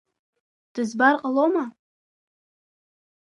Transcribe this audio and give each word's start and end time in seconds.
Дызбар 0.73 1.15
ҟалома? 1.21 1.65